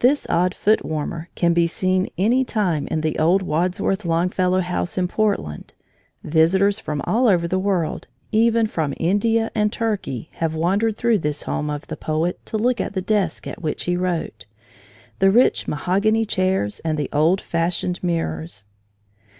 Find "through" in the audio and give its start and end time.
10.96-11.18